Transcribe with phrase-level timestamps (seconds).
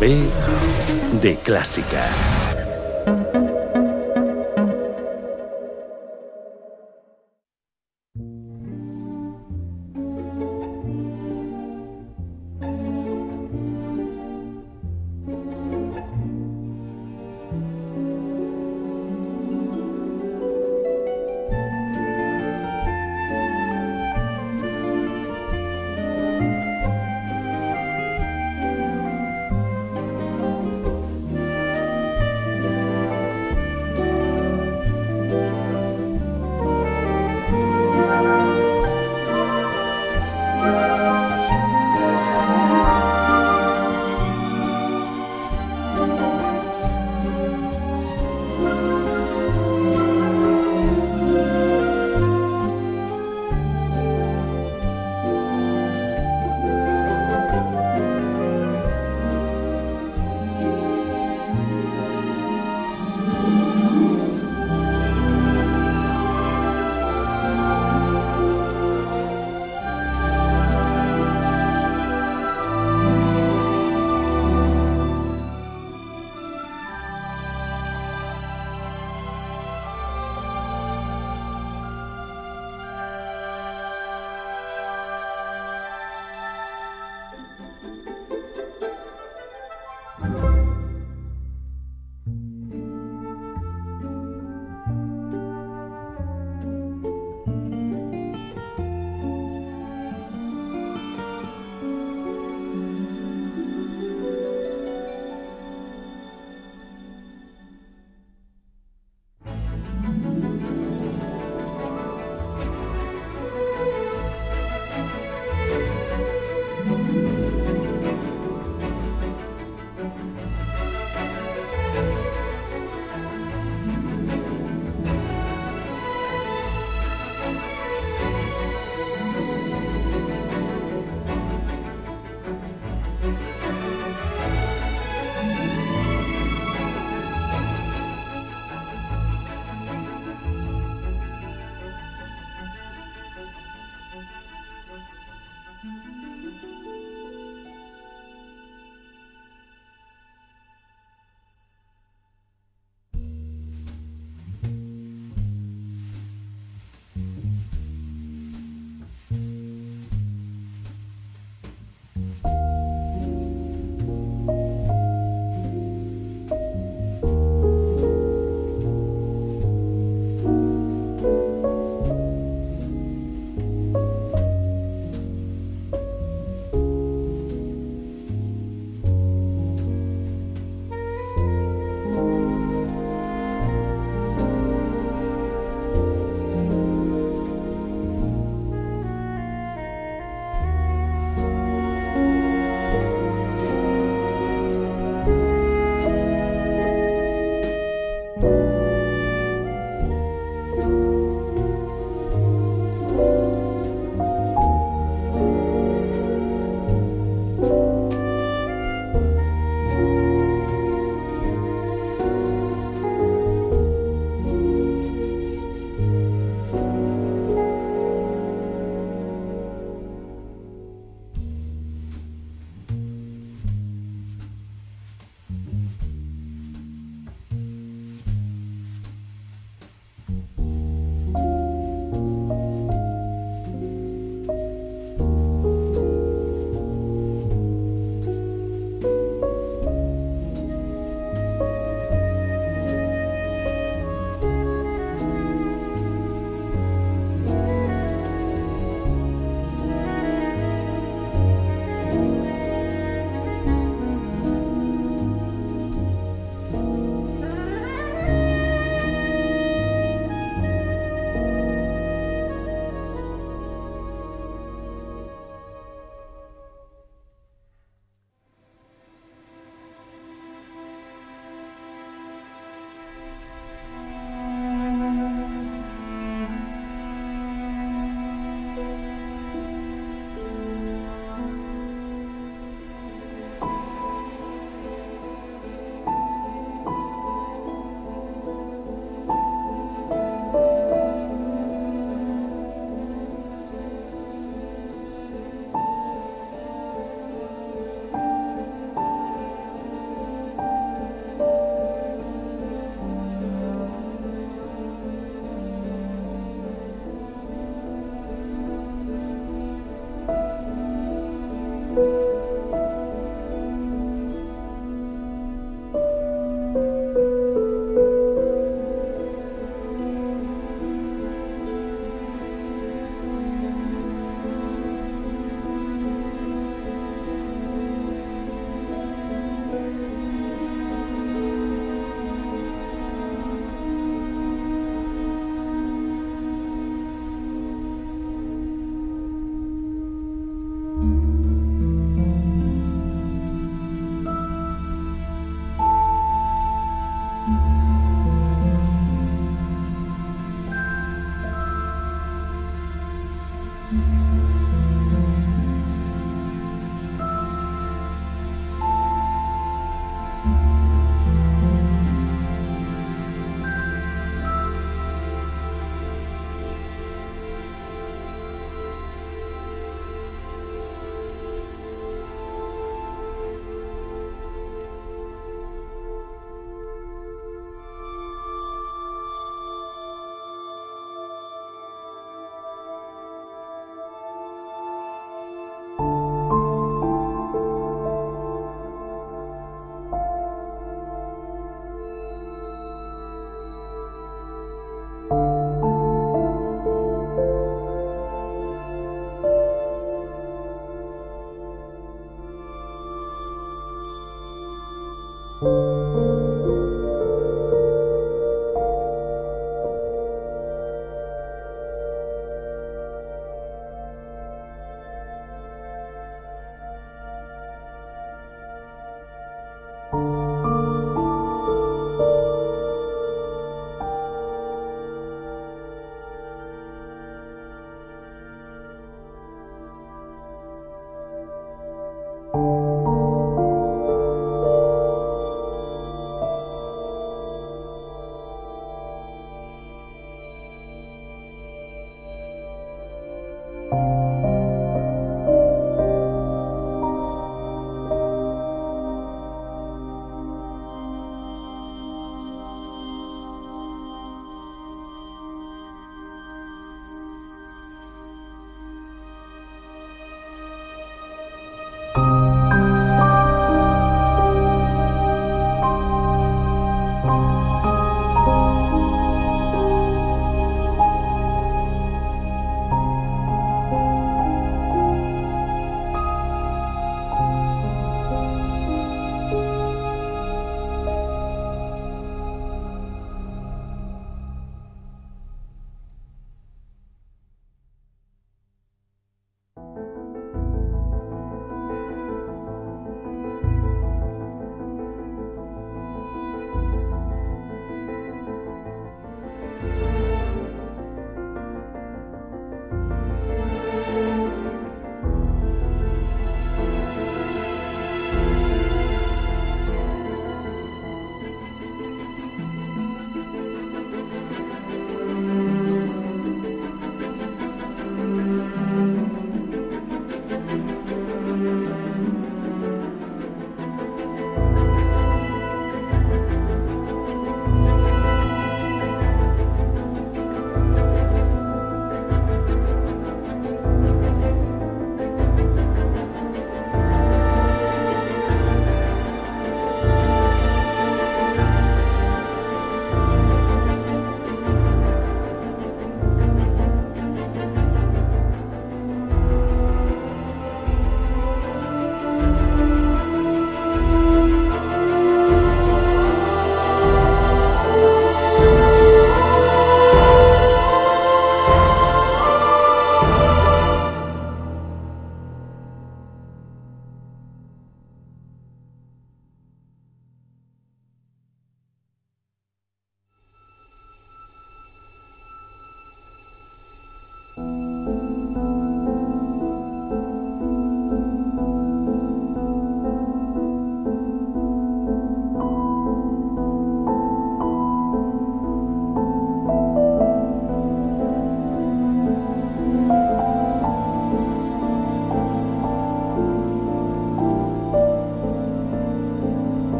[0.00, 0.30] B
[1.20, 2.08] de Clásica.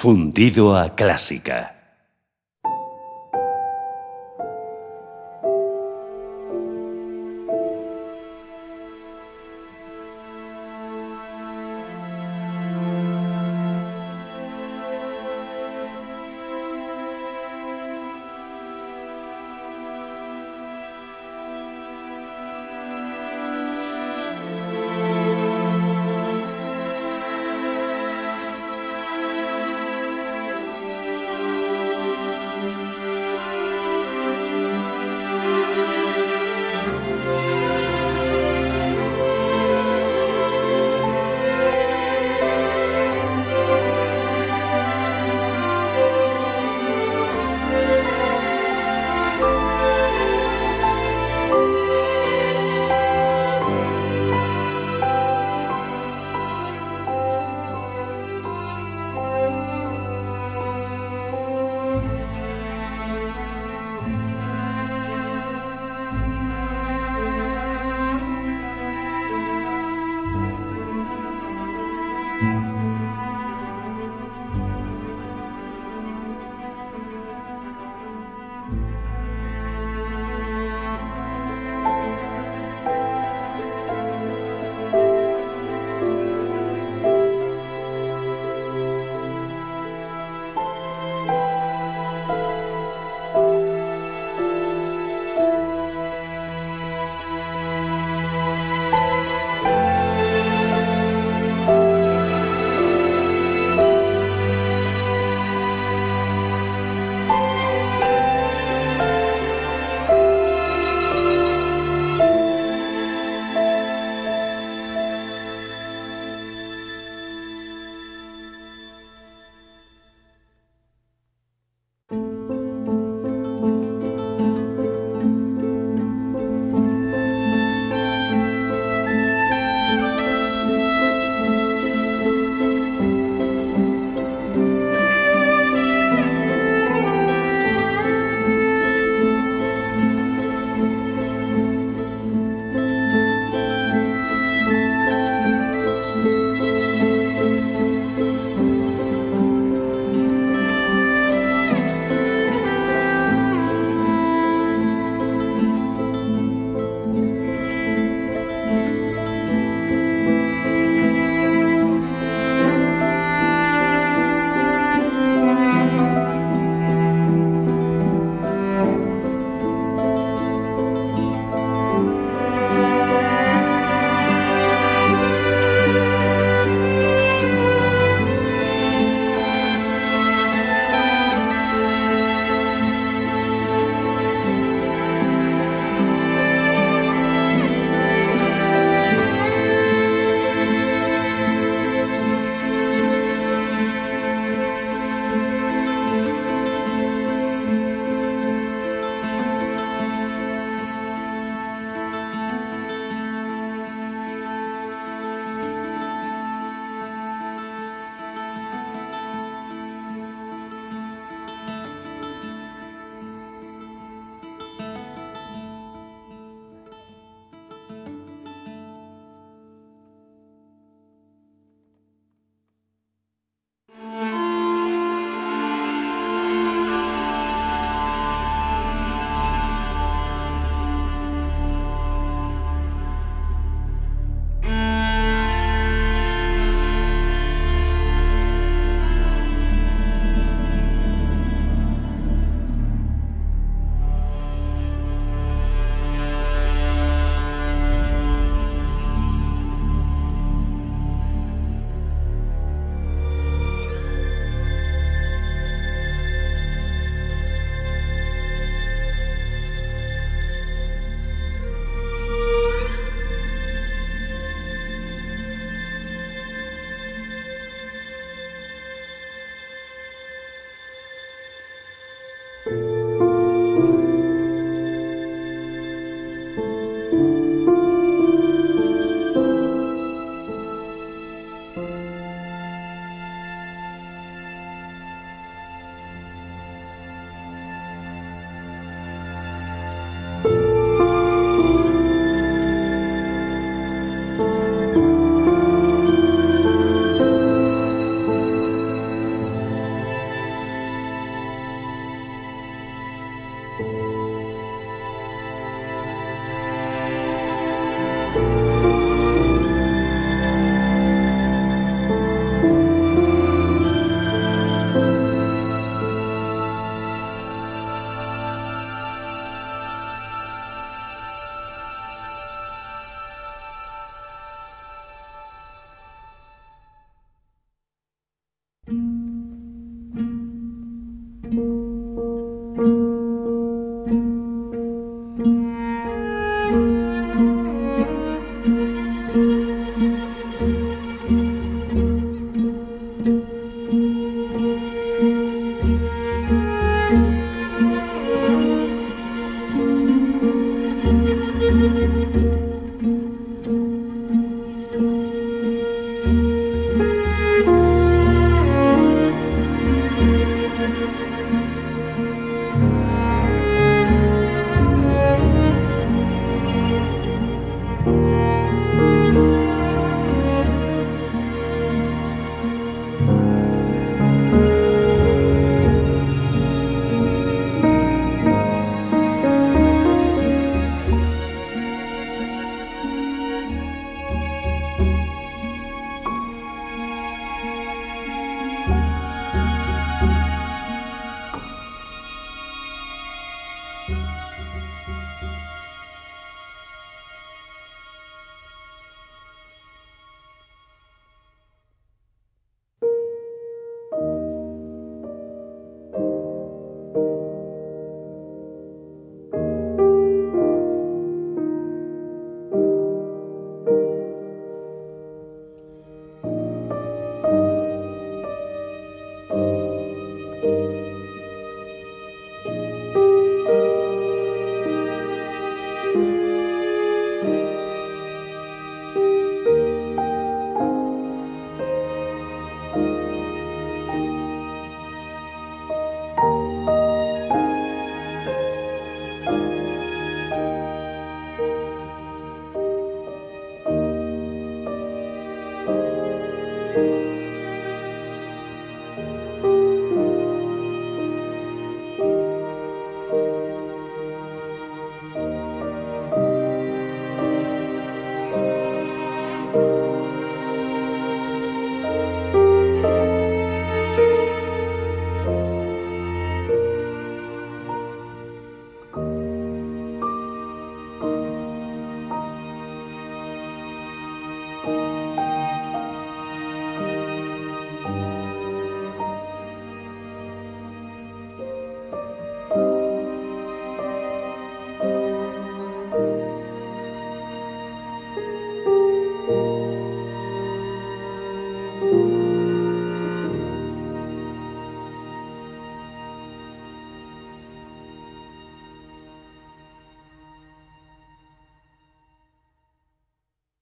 [0.00, 1.79] Fundido a clásica.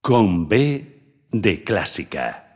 [0.08, 2.47] Con B de clásica.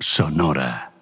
[0.00, 0.95] Sonora.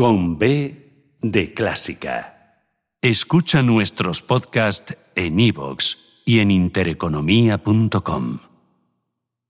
[0.00, 2.64] Con B de clásica.
[3.02, 8.49] Escucha nuestros podcasts en iVoox y en intereconomía.com.